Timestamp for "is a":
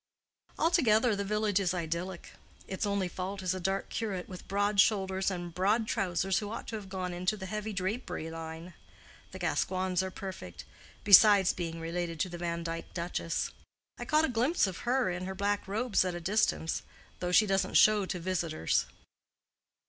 3.43-3.59